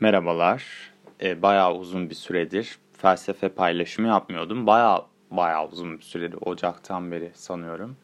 [0.00, 0.92] Merhabalar.
[1.22, 4.66] E, bayağı uzun bir süredir felsefe paylaşımı yapmıyordum.
[4.66, 7.96] Bayağı bayağı uzun bir süredir Ocak'tan beri sanıyorum.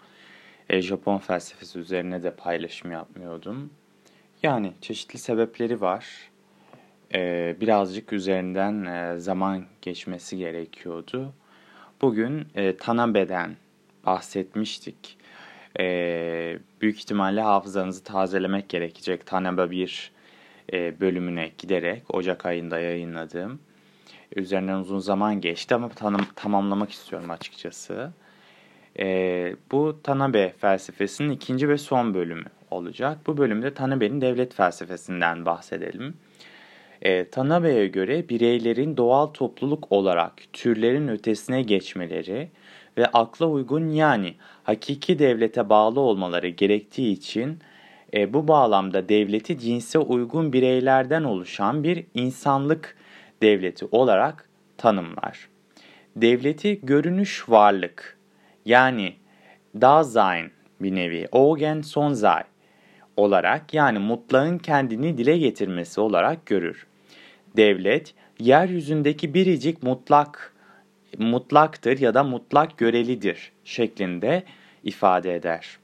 [0.69, 3.71] E, Japon felsefesi üzerine de paylaşım yapmıyordum.
[4.43, 6.07] Yani çeşitli sebepleri var.
[7.15, 11.33] E, birazcık üzerinden e, zaman geçmesi gerekiyordu.
[12.03, 13.57] Bugün e, Tanabe'den
[14.07, 15.19] bahsetmiştik.
[15.81, 19.27] E, büyük ihtimalle hafızanızı tazelemek gerekecek.
[19.27, 20.16] Tanabe bir
[20.73, 23.61] bölümüne giderek Ocak ayında yayınladığım
[24.37, 28.13] üzerinden uzun zaman geçti ama tanım, tamamlamak istiyorum açıkçası.
[28.99, 33.19] E, bu Tanabe felsefesinin ikinci ve son bölümü olacak.
[33.27, 36.15] Bu bölümde Tanabe'nin devlet felsefesinden bahsedelim.
[37.03, 42.49] E, Tanabe'ye göre bireylerin doğal topluluk olarak türlerin ötesine geçmeleri
[42.99, 47.59] ve akla uygun yani hakiki devlete bağlı olmaları gerektiği için
[48.15, 52.97] e, bu bağlamda devleti cinse uygun bireylerden oluşan bir insanlık
[53.43, 55.49] devleti olarak tanımlar.
[56.17, 58.19] Devleti görünüş varlık
[58.65, 59.15] yani
[59.81, 62.45] Dasein bir nevi, Ogen Sonzai
[63.17, 66.87] olarak yani mutlağın kendini dile getirmesi olarak görür.
[67.57, 70.55] Devlet yeryüzündeki biricik mutlak
[71.19, 74.43] mutlaktır ya da mutlak görelidir şeklinde
[74.85, 75.79] ifade eder.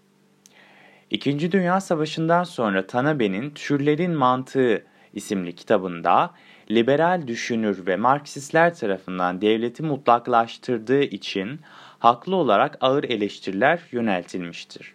[1.13, 4.83] İkinci Dünya Savaşı'ndan sonra Tanabe'nin Türlerin Mantığı
[5.15, 6.31] isimli kitabında
[6.71, 11.61] liberal düşünür ve Marksistler tarafından devleti mutlaklaştırdığı için
[11.99, 14.95] haklı olarak ağır eleştiriler yöneltilmiştir.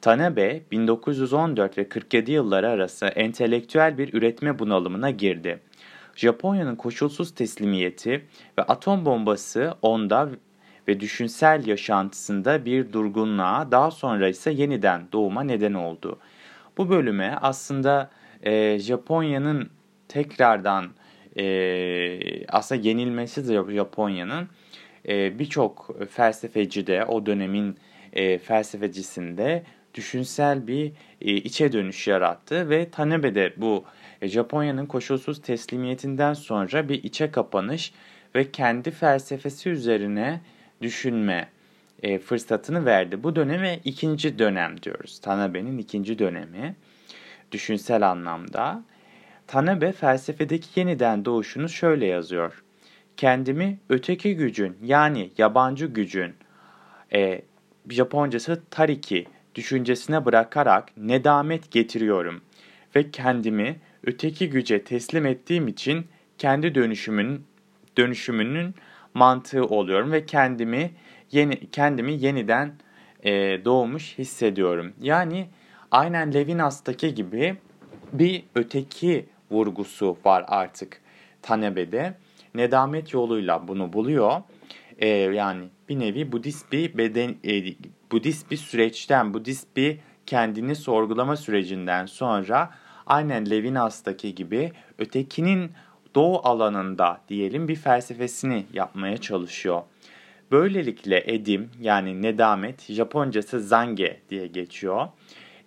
[0.00, 5.60] Tanabe 1914 ve 47 yılları arası entelektüel bir üretme bunalımına girdi.
[6.16, 8.24] Japonya'nın koşulsuz teslimiyeti
[8.58, 10.28] ve atom bombası onda
[10.88, 16.18] ve düşünsel yaşantısında bir durgunluğa daha sonra ise yeniden doğuma neden oldu.
[16.78, 18.10] Bu bölüme aslında
[18.42, 19.70] e, Japonya'nın
[20.08, 20.90] tekrardan
[21.36, 24.48] e, aslında yenilmesi de Japonya'nın
[25.08, 27.76] e, birçok felsefeci de o dönemin
[28.12, 29.62] e, felsefecisinde
[29.94, 33.84] düşünsel bir e, içe dönüş yarattı ve Tanabe de bu
[34.22, 37.92] e, Japonya'nın koşulsuz teslimiyetinden sonra bir içe kapanış
[38.34, 40.40] ve kendi felsefesi üzerine
[40.82, 41.48] düşünme
[42.02, 43.22] e, fırsatını verdi.
[43.22, 45.18] Bu döneme ikinci dönem diyoruz.
[45.20, 46.76] Tanabe'nin ikinci dönemi
[47.52, 48.82] düşünsel anlamda.
[49.46, 52.64] Tanabe felsefedeki yeniden doğuşunu şöyle yazıyor.
[53.16, 56.34] Kendimi öteki gücün yani yabancı gücün
[57.12, 57.42] e,
[57.90, 62.40] Japoncası tariki düşüncesine bırakarak nedamet getiriyorum
[62.96, 66.06] ve kendimi öteki güce teslim ettiğim için
[66.38, 67.46] kendi dönüşümün
[67.96, 68.74] dönüşümünün
[69.14, 70.90] mantığı oluyorum ve kendimi
[71.32, 72.72] yeni kendimi yeniden
[73.24, 73.30] e,
[73.64, 74.92] doğmuş hissediyorum.
[75.00, 75.46] Yani
[75.90, 77.56] aynen Levinas'taki gibi
[78.12, 81.00] bir öteki vurgusu var artık
[81.42, 82.14] Tanebe'de.
[82.54, 84.42] Nedamet yoluyla bunu buluyor.
[84.98, 87.74] E, yani bir nevi Budist bir beden e,
[88.12, 92.70] Budist bir süreçten, Budist bir kendini sorgulama sürecinden sonra
[93.06, 95.70] aynen Levinas'taki gibi ötekinin
[96.18, 99.82] doğu alanında diyelim bir felsefesini yapmaya çalışıyor.
[100.50, 105.08] Böylelikle edim yani nedamet Japoncası zange diye geçiyor.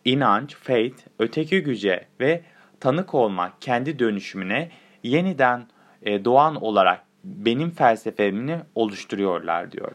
[0.06, 2.42] İnanç, faith, öteki güce ve
[2.80, 4.70] tanık olmak kendi dönüşümüne
[5.04, 5.68] yeniden
[6.04, 9.92] e, doğan olarak benim felsefemini oluşturuyorlar diyor.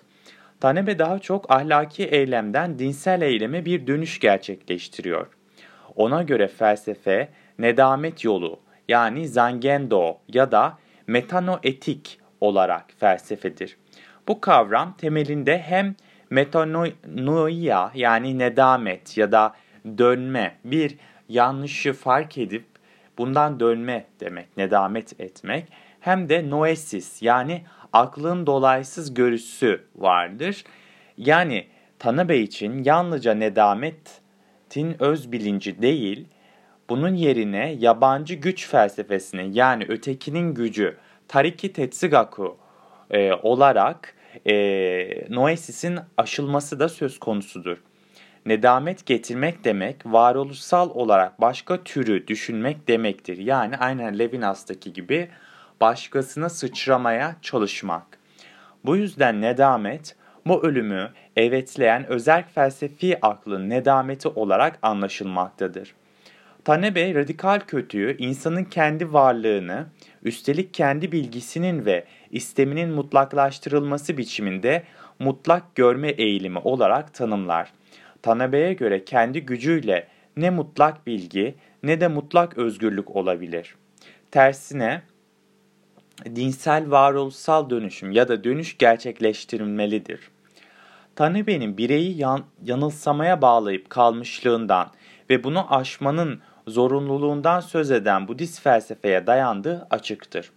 [0.60, 5.26] Tanebe daha çok ahlaki eylemden dinsel eyleme bir dönüş gerçekleştiriyor.
[5.96, 7.28] Ona göre felsefe
[7.58, 13.76] nedamet yolu yani zangendo ya da metanoetik olarak felsefedir.
[14.28, 15.94] Bu kavram temelinde hem
[16.30, 19.54] metanoia yani nedamet ya da
[19.98, 20.96] dönme bir
[21.28, 22.64] yanlışı fark edip
[23.18, 25.68] bundan dönme demek, nedamet etmek
[26.00, 30.64] hem de noesis yani aklın dolaysız görüşü vardır.
[31.18, 31.66] Yani
[31.98, 36.26] Tanabe için yalnızca nedametin öz bilinci değil,
[36.88, 40.96] bunun yerine yabancı güç felsefesini yani ötekinin gücü
[41.28, 42.56] Tariki Tetsugaku
[43.10, 44.14] e, olarak
[44.46, 44.54] e,
[45.30, 47.76] Noesis'in aşılması da söz konusudur.
[48.46, 53.38] Nedamet getirmek demek varoluşsal olarak başka türü düşünmek demektir.
[53.38, 55.28] Yani aynen Levinas'taki gibi
[55.80, 58.18] başkasına sıçramaya çalışmak.
[58.84, 60.16] Bu yüzden nedamet
[60.46, 65.94] bu ölümü evetleyen özel felsefi aklın nedameti olarak anlaşılmaktadır.
[66.66, 69.86] Tanebe radikal kötüyü insanın kendi varlığını,
[70.22, 74.82] üstelik kendi bilgisinin ve isteminin mutlaklaştırılması biçiminde
[75.18, 77.72] mutlak görme eğilimi olarak tanımlar.
[78.22, 83.74] Tanabe'ye göre kendi gücüyle ne mutlak bilgi ne de mutlak özgürlük olabilir.
[84.30, 85.02] Tersine
[86.36, 90.20] dinsel varoluşsal dönüşüm ya da dönüş gerçekleştirilmelidir.
[91.16, 94.90] Tanabe'nin bireyi yan, yanılsamaya bağlayıp kalmışlığından
[95.30, 100.50] ve bunu aşmanın zorunluluğundan söz eden Budist felsefeye dayandığı açıktır.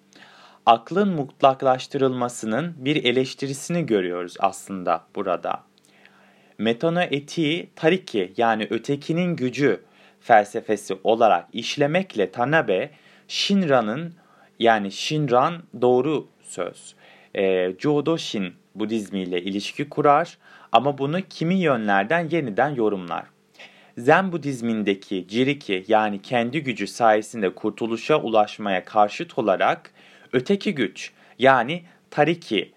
[0.65, 5.63] Aklın mutlaklaştırılmasının bir eleştirisini görüyoruz aslında burada.
[6.57, 9.81] Metanoetiği tariki yani ötekinin gücü
[10.19, 12.89] felsefesi olarak işlemekle Tanabe,
[13.27, 14.13] Shinran'ın
[14.59, 16.95] yani Shinran doğru söz,
[17.35, 20.37] e, Jodoshin Budizmi ile ilişki kurar
[20.71, 23.23] ama bunu kimi yönlerden yeniden yorumlar.
[23.99, 29.91] Zen Budizmindeki Jiriki yani kendi gücü sayesinde kurtuluşa ulaşmaya karşıt olarak
[30.33, 32.71] öteki güç yani Tariki,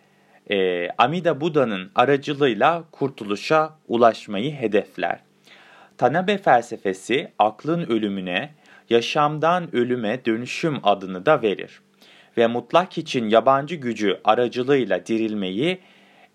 [0.51, 5.19] e, Amida Buda'nın aracılığıyla kurtuluşa ulaşmayı hedefler.
[5.99, 8.51] Tanabe felsefesi aklın ölümüne,
[8.91, 11.81] yaşamdan ölüme dönüşüm adını da verir.
[12.37, 15.79] Ve mutlak için yabancı gücü aracılığıyla dirilmeyi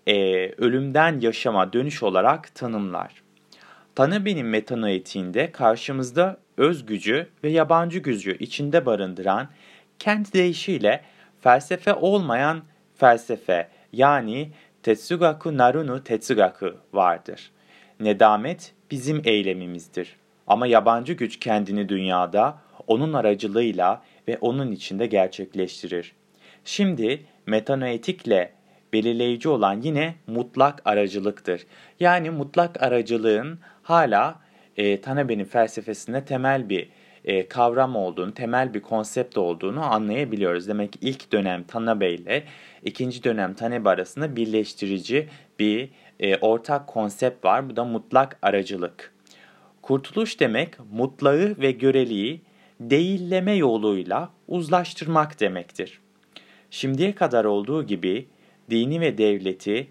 [0.06, 0.16] e,
[0.52, 3.27] ölümden yaşama dönüş olarak tanımlar.
[3.98, 9.48] Tanabe'nin metanoetiğinde karşımızda öz gücü ve yabancı gücü içinde barındıran
[9.98, 11.00] kendi deyişiyle
[11.40, 12.62] felsefe olmayan
[12.94, 14.50] felsefe yani
[14.82, 17.50] Tetsugaku Narunu Tetsugaku vardır.
[18.00, 20.16] Nedamet bizim eylemimizdir.
[20.46, 26.12] Ama yabancı güç kendini dünyada onun aracılığıyla ve onun içinde gerçekleştirir.
[26.64, 28.52] Şimdi metanoetikle
[28.92, 31.66] belirleyici olan yine mutlak aracılıktır.
[32.00, 34.40] Yani mutlak aracılığın hala
[34.76, 36.88] e, Tanabe'nin felsefesinde temel bir
[37.24, 40.68] e, kavram olduğunu, temel bir konsept olduğunu anlayabiliyoruz.
[40.68, 42.44] Demek ki ilk dönem Tanabe ile
[42.84, 45.88] ikinci dönem Tanabe arasında birleştirici bir
[46.20, 47.70] e, ortak konsept var.
[47.70, 49.14] Bu da mutlak aracılık.
[49.82, 52.40] Kurtuluş demek mutlağı ve göreliği
[52.80, 56.00] değilleme yoluyla uzlaştırmak demektir.
[56.70, 58.28] Şimdiye kadar olduğu gibi
[58.70, 59.90] dini ve devleti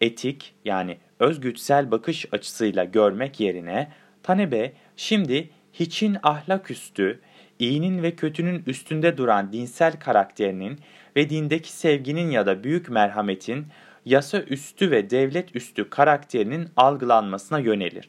[0.00, 3.92] etik yani özgüçsel bakış açısıyla görmek yerine
[4.22, 7.20] Tanebe şimdi hiçin ahlak üstü,
[7.58, 10.80] iyinin ve kötünün üstünde duran dinsel karakterinin
[11.16, 13.66] ve dindeki sevginin ya da büyük merhametin
[14.04, 18.08] yasa üstü ve devlet üstü karakterinin algılanmasına yönelir.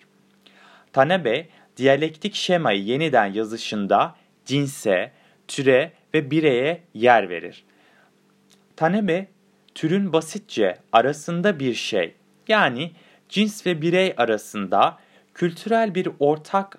[0.94, 5.12] Tanebe, diyalektik şemayı yeniden yazışında cinse,
[5.48, 7.64] türe ve bireye yer verir.
[8.76, 9.28] Tanebe,
[9.80, 12.16] türün basitçe arasında bir şey,
[12.48, 12.92] yani
[13.30, 14.98] cins ve birey arasında
[15.34, 16.78] kültürel bir ortak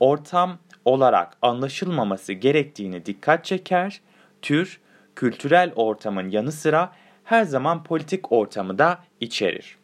[0.00, 4.00] ortam olarak anlaşılmaması gerektiğini dikkat çeker,
[4.42, 4.80] tür,
[5.16, 6.92] kültürel ortamın yanı sıra
[7.24, 9.76] her zaman politik ortamı da içerir.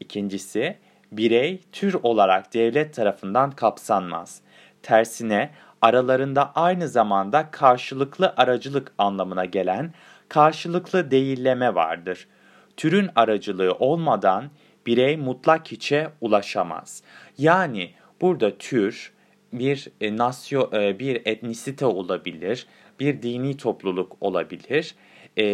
[0.00, 0.78] İkincisi,
[1.12, 4.40] birey tür olarak devlet tarafından kapsanmaz.
[4.82, 5.50] Tersine
[5.82, 9.94] aralarında aynı zamanda karşılıklı aracılık anlamına gelen
[10.28, 12.26] karşılıklı değilleme vardır.
[12.76, 14.50] Türün aracılığı olmadan
[14.86, 17.02] birey mutlak hiçe ulaşamaz.
[17.38, 17.90] Yani
[18.20, 19.12] burada tür
[19.52, 22.66] bir e, nasyo, e, bir etnisite olabilir,
[23.00, 24.94] bir dini topluluk olabilir.
[25.38, 25.44] E,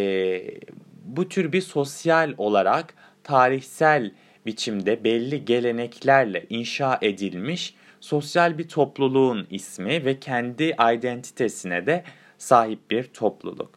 [1.05, 4.11] bu tür bir sosyal olarak tarihsel
[4.45, 12.03] biçimde belli geleneklerle inşa edilmiş sosyal bir topluluğun ismi ve kendi identitesine de
[12.37, 13.71] sahip bir topluluk.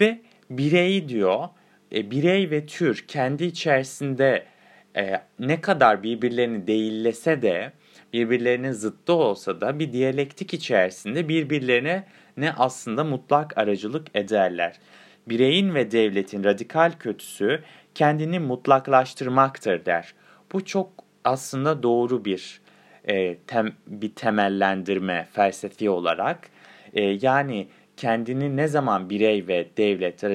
[0.00, 0.20] Ve
[0.50, 1.48] birey diyor,
[1.92, 4.44] e, birey ve tür kendi içerisinde
[4.96, 7.72] e, ne kadar birbirlerini değillese de
[8.12, 12.04] birbirlerinin zıttı olsa da bir diyalektik içerisinde birbirlerine
[12.36, 14.78] ne aslında mutlak aracılık ederler.
[15.28, 17.62] Bireyin ve devletin radikal kötüsü
[17.94, 20.14] kendini mutlaklaştırmaktır der.
[20.52, 20.90] Bu çok
[21.24, 22.60] aslında doğru bir
[23.04, 26.48] e, tem, bir temellendirme felsefi olarak.
[26.92, 27.68] E, yani
[28.00, 30.30] kendini ne zaman birey ve devlet e,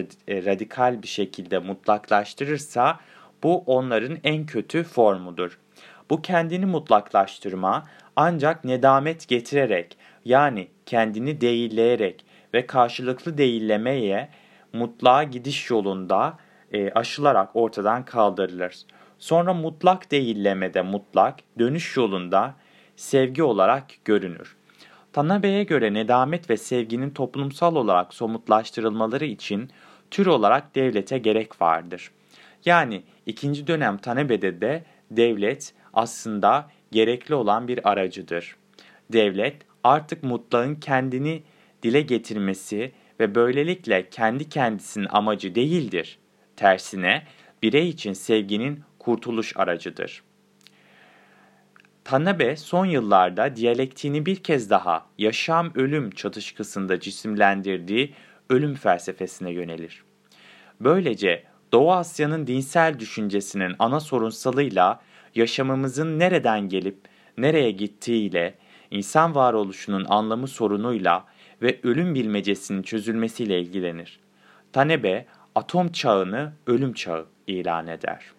[0.45, 2.99] radikal bir şekilde mutlaklaştırırsa
[3.43, 5.59] bu onların en kötü formudur.
[6.09, 7.83] Bu kendini mutlaklaştırma
[8.15, 14.29] ancak nedamet getirerek yani kendini değilleyerek ve karşılıklı değillemeye
[14.73, 16.37] mutlağa gidiş yolunda
[16.73, 18.75] e, aşılarak ortadan kaldırılır.
[19.19, 22.55] Sonra mutlak değillemede mutlak, dönüş yolunda
[22.95, 24.55] sevgi olarak görünür.
[25.15, 29.69] Tanabe'ye göre nedamet ve sevginin toplumsal olarak somutlaştırılmaları için
[30.11, 32.11] tür olarak devlete gerek vardır.
[32.65, 38.55] Yani ikinci dönem Tanabe'de de devlet aslında gerekli olan bir aracıdır.
[39.13, 41.43] Devlet artık mutlağın kendini
[41.83, 46.19] dile getirmesi ve böylelikle kendi kendisinin amacı değildir.
[46.55, 47.23] Tersine
[47.63, 50.23] birey için sevginin kurtuluş aracıdır.
[52.05, 58.13] Tanabe son yıllarda diyalektiğini bir kez daha yaşam-ölüm çatışkısında cisimlendirdiği
[58.49, 60.03] ölüm felsefesine yönelir.
[60.81, 65.01] Böylece Doğu Asya'nın dinsel düşüncesinin ana sorunsalıyla
[65.35, 66.97] yaşamımızın nereden gelip
[67.37, 68.55] nereye gittiğiyle,
[68.91, 71.25] insan varoluşunun anlamı sorunuyla
[71.61, 74.19] ve ölüm bilmecesinin çözülmesiyle ilgilenir.
[74.73, 78.34] Tanebe, atom çağını ölüm çağı ilan eder.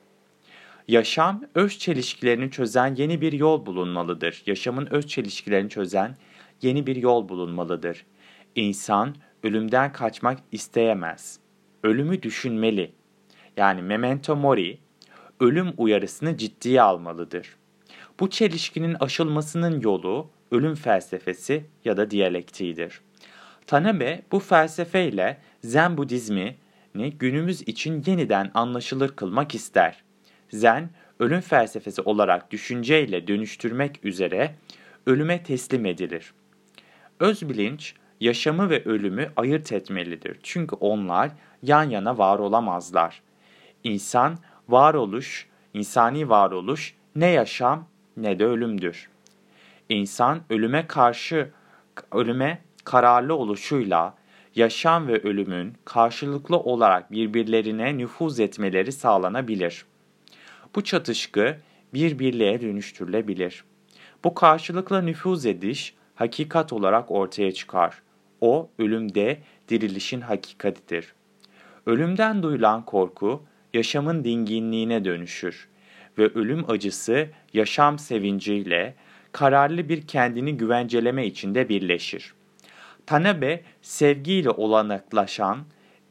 [0.88, 4.42] Yaşam, öz çelişkilerini çözen yeni bir yol bulunmalıdır.
[4.46, 6.16] Yaşamın öz çelişkilerini çözen
[6.62, 8.06] yeni bir yol bulunmalıdır.
[8.54, 11.38] İnsan ölümden kaçmak isteyemez.
[11.82, 12.92] Ölümü düşünmeli.
[13.56, 14.78] Yani memento mori,
[15.40, 17.56] ölüm uyarısını ciddiye almalıdır.
[18.20, 23.00] Bu çelişkinin aşılmasının yolu ölüm felsefesi ya da diyalektiğidir.
[23.66, 26.56] Tanabe bu felsefeyle Zen Budizmi
[26.94, 30.05] günümüz için yeniden anlaşılır kılmak ister.
[30.52, 34.54] Zen, ölüm felsefesi olarak düşünceyle dönüştürmek üzere
[35.06, 36.34] ölüme teslim edilir.
[37.20, 40.38] Öz bilinç, yaşamı ve ölümü ayırt etmelidir.
[40.42, 41.30] Çünkü onlar
[41.62, 43.22] yan yana var olamazlar.
[43.84, 44.38] İnsan,
[44.68, 49.08] varoluş, insani varoluş ne yaşam ne de ölümdür.
[49.88, 51.50] İnsan ölüme karşı
[52.12, 54.14] ölüme kararlı oluşuyla
[54.54, 59.84] yaşam ve ölümün karşılıklı olarak birbirlerine nüfuz etmeleri sağlanabilir.
[60.76, 61.56] Bu çatışkı
[61.94, 63.64] bir birliğe dönüştürülebilir.
[64.24, 68.02] Bu karşılıklı nüfuz ediş hakikat olarak ortaya çıkar.
[68.40, 71.14] O ölümde dirilişin hakikatidir.
[71.86, 73.42] Ölümden duyulan korku
[73.74, 75.68] yaşamın dinginliğine dönüşür
[76.18, 78.94] ve ölüm acısı yaşam sevinciyle
[79.32, 82.34] kararlı bir kendini güvenceleme içinde birleşir.
[83.06, 85.58] Tanabe sevgiyle olanaklaşan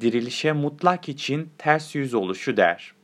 [0.01, 2.94] dirilişe mutlak için ters yüz oluşu der.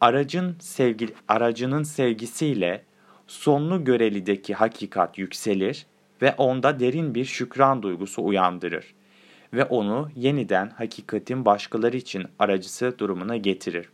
[0.00, 2.84] Aracın sevgi, aracının sevgisiyle
[3.26, 5.86] sonlu görelideki hakikat yükselir
[6.22, 8.94] ve onda derin bir şükran duygusu uyandırır
[9.52, 13.88] ve onu yeniden hakikatin başkaları için aracısı durumuna getirir.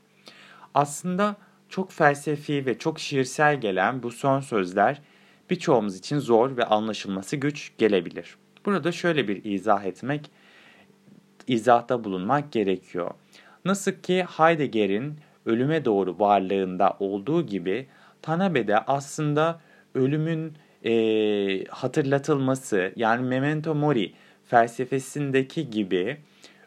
[0.74, 1.36] Aslında
[1.68, 5.02] çok felsefi ve çok şiirsel gelen bu son sözler
[5.50, 8.36] birçoğumuz için zor ve anlaşılması güç gelebilir.
[8.66, 10.30] Burada şöyle bir izah etmek,
[11.46, 13.10] izahta bulunmak gerekiyor.
[13.64, 17.86] Nasıl ki Heidegger'in ölüme doğru varlığında olduğu gibi
[18.22, 19.60] Tanabe'de aslında
[19.94, 20.52] ölümün
[20.84, 24.12] e, hatırlatılması yani memento mori
[24.44, 26.16] felsefesindeki gibi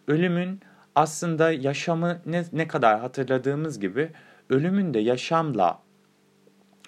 [0.08, 0.60] ölümün
[0.96, 4.10] aslında yaşamı ne, ne kadar hatırladığımız gibi
[4.50, 5.80] ölümün de yaşamla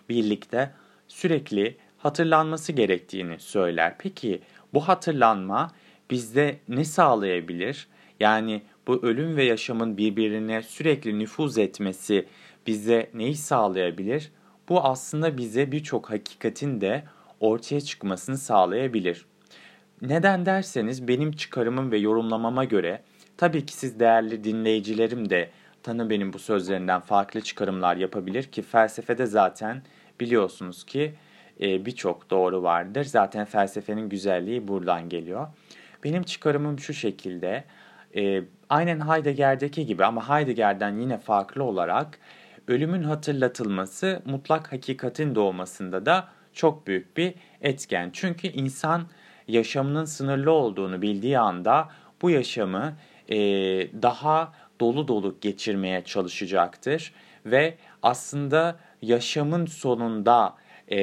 [0.10, 0.72] birlikte
[1.08, 3.96] sürekli hatırlanması gerektiğini söyler.
[4.00, 4.42] Peki
[4.74, 5.72] bu hatırlanma
[6.10, 7.88] bizde ne sağlayabilir?
[8.20, 12.26] Yani bu ölüm ve yaşamın birbirine sürekli nüfuz etmesi
[12.68, 14.32] bize neyi sağlayabilir?
[14.70, 17.04] Bu aslında bize birçok hakikatin de
[17.40, 19.26] ortaya çıkmasını sağlayabilir.
[20.02, 23.04] Neden derseniz benim çıkarımım ve yorumlamama göre
[23.38, 25.50] tabii ki siz değerli dinleyicilerim de
[25.86, 29.82] Tanı benim bu sözlerinden farklı çıkarımlar yapabilir ki felsefede zaten
[30.20, 31.14] biliyorsunuz ki
[31.62, 33.04] e, birçok doğru vardır.
[33.04, 35.48] Zaten felsefenin güzelliği buradan geliyor.
[36.04, 37.64] Benim çıkarımım şu şekilde.
[38.16, 42.20] E, aynen Heidegger'deki gibi ama Heidegger'den yine farklı olarak
[42.68, 48.10] ölümün hatırlatılması mutlak hakikatin doğmasında da çok büyük bir etken.
[48.14, 49.08] Çünkü insan
[49.48, 51.90] yaşamının sınırlı olduğunu bildiği anda
[52.22, 52.94] bu yaşamı
[53.30, 53.38] e,
[54.02, 57.14] daha dolu dolu geçirmeye çalışacaktır
[57.46, 60.56] ve aslında yaşamın sonunda
[60.92, 60.98] e,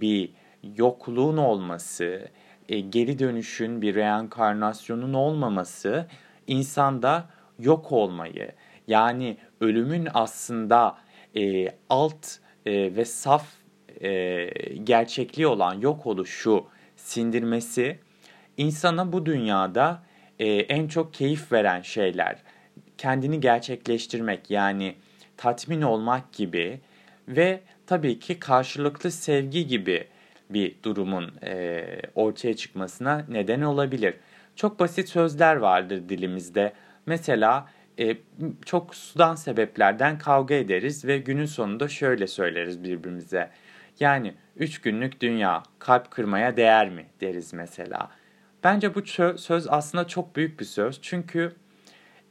[0.00, 0.30] bir
[0.76, 2.28] yokluğun olması,
[2.68, 6.06] e, geri dönüşün bir reenkarnasyonun olmaması
[6.50, 7.28] insanda
[7.58, 8.52] yok olmayı
[8.86, 10.98] yani ölümün aslında
[11.36, 12.26] e, alt
[12.66, 13.46] e, ve saf
[14.00, 14.44] e,
[14.84, 16.66] gerçekliği olan yok oluşu
[16.96, 17.98] sindirmesi
[18.56, 20.02] insana bu dünyada
[20.38, 22.36] e, en çok keyif veren şeyler
[22.98, 24.94] kendini gerçekleştirmek yani
[25.36, 26.80] tatmin olmak gibi
[27.28, 30.06] ve tabii ki karşılıklı sevgi gibi
[30.50, 34.14] bir durumun e, ortaya çıkmasına neden olabilir.
[34.60, 36.72] Çok basit sözler vardır dilimizde.
[37.06, 38.16] Mesela e,
[38.64, 43.50] çok sudan sebeplerden kavga ederiz ve günün sonunda şöyle söyleriz birbirimize.
[44.00, 48.10] Yani üç günlük dünya kalp kırmaya değer mi deriz mesela.
[48.64, 49.06] Bence bu
[49.38, 50.98] söz aslında çok büyük bir söz.
[51.02, 51.52] Çünkü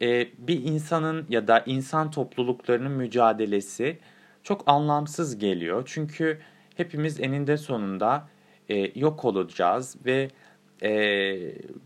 [0.01, 4.00] e, bir insanın ya da insan topluluklarının mücadelesi
[4.43, 5.83] çok anlamsız geliyor.
[5.86, 6.39] Çünkü
[6.77, 8.27] hepimiz eninde sonunda
[8.69, 10.29] e, yok olacağız ve
[10.83, 10.91] e,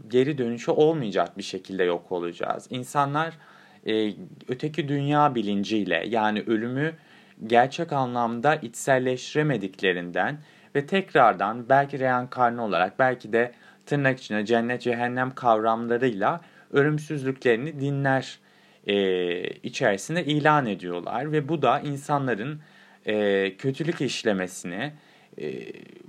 [0.08, 2.68] geri dönüşü olmayacak bir şekilde yok olacağız.
[2.70, 3.38] İnsanlar
[3.88, 4.14] e,
[4.48, 6.94] öteki dünya bilinciyle yani ölümü
[7.48, 10.38] gerçek anlamda içselleştiremediklerinden
[10.76, 13.52] ve tekrardan belki reenkarne olarak belki de
[13.86, 16.42] tırnak içinde cennet cehennem kavramlarıyla
[16.74, 18.40] ölümsüzlüklerini dinler
[18.88, 18.96] e,
[19.44, 22.62] içerisinde ilan ediyorlar ve bu da insanların
[23.06, 24.94] e, kötülük işlemesini
[25.42, 25.54] e,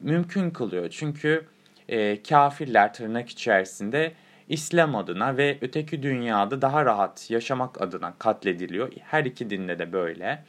[0.03, 0.89] mümkün kılıyor.
[0.91, 1.45] Çünkü
[1.89, 4.13] e, kafirler tırnak içerisinde
[4.49, 8.93] İslam adına ve öteki dünyada daha rahat yaşamak adına katlediliyor.
[9.01, 10.45] Her iki dinde de böyle.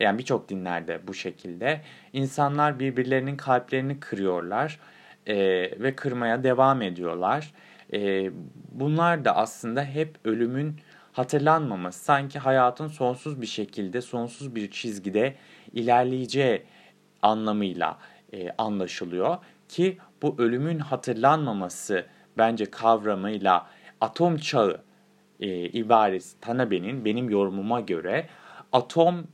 [0.00, 1.80] Yani birçok dinlerde bu şekilde.
[2.12, 4.80] İnsanlar birbirlerinin kalplerini kırıyorlar
[5.26, 5.36] e,
[5.80, 7.52] ve kırmaya devam ediyorlar.
[7.92, 8.30] E,
[8.72, 10.76] bunlar da aslında hep ölümün
[11.12, 12.04] hatırlanmaması.
[12.04, 15.34] Sanki hayatın sonsuz bir şekilde, sonsuz bir çizgide
[15.72, 16.62] ilerleyeceği
[17.22, 17.98] anlamıyla
[18.32, 19.36] e, anlaşılıyor.
[19.68, 22.06] Ki bu ölümün hatırlanmaması
[22.38, 23.66] bence kavramıyla
[24.00, 24.80] atom çağı
[25.40, 28.26] e, ibaresi Tanabe'nin benim yorumuma göre
[28.72, 29.26] atom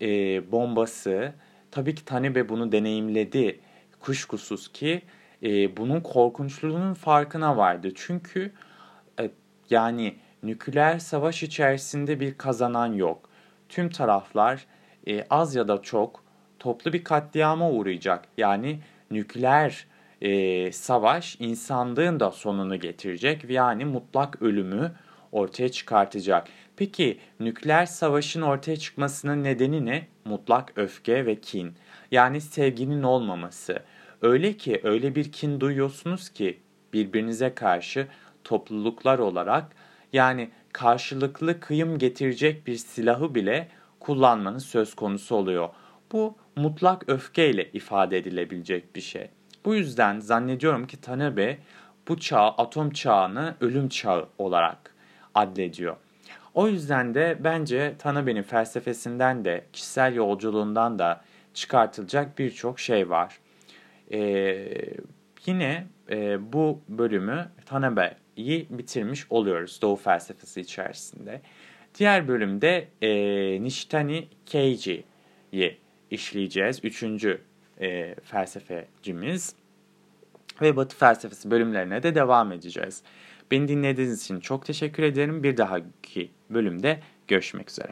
[0.00, 0.06] e,
[0.52, 1.32] bombası
[1.70, 3.60] tabii ki Tanabe bunu deneyimledi
[4.00, 5.02] kuşkusuz ki
[5.42, 7.88] e, bunun korkunçluğunun farkına vardı.
[7.94, 8.52] Çünkü
[9.20, 9.30] e,
[9.70, 13.30] yani nükleer savaş içerisinde bir kazanan yok.
[13.68, 14.66] Tüm taraflar
[15.08, 16.24] e, az ya da çok
[16.58, 18.24] toplu bir katliama uğrayacak.
[18.38, 18.80] Yani
[19.10, 19.86] nükleer
[20.20, 24.92] e, savaş insanlığın da sonunu getirecek yani mutlak ölümü
[25.32, 26.48] ortaya çıkartacak.
[26.76, 30.06] Peki nükleer savaşın ortaya çıkmasının nedeni ne?
[30.24, 31.74] Mutlak öfke ve kin.
[32.10, 33.82] Yani sevginin olmaması.
[34.22, 36.60] Öyle ki öyle bir kin duyuyorsunuz ki
[36.92, 38.06] birbirinize karşı
[38.44, 39.64] topluluklar olarak
[40.12, 43.68] yani karşılıklı kıyım getirecek bir silahı bile
[44.00, 45.68] kullanmanız söz konusu oluyor.
[46.12, 49.30] Bu mutlak öfkeyle ifade edilebilecek bir şey.
[49.64, 51.58] Bu yüzden zannediyorum ki Tanabe
[52.08, 54.94] bu çağ atom çağını ölüm çağı olarak
[55.34, 55.96] adlediyor.
[56.54, 61.20] O yüzden de bence Tanabe'nin felsefesinden de kişisel yolculuğundan da
[61.54, 63.38] çıkartılacak birçok şey var.
[64.12, 64.68] Ee,
[65.46, 71.40] yine e, bu bölümü Tanabe'yi bitirmiş oluyoruz Doğu felsefesi içerisinde.
[71.98, 73.10] Diğer bölümde e,
[73.62, 75.78] Nishtani Keiji'yi
[76.10, 76.84] işleyeceğiz.
[76.84, 77.40] Üçüncü
[77.80, 79.54] e, felsefecimiz
[80.62, 83.02] ve Batı felsefesi bölümlerine de devam edeceğiz.
[83.50, 85.42] Beni dinlediğiniz için çok teşekkür ederim.
[85.42, 87.88] Bir dahaki bölümde görüşmek üzere.